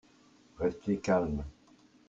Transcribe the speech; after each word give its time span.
Restez 0.57 0.97
calme. 0.99 1.45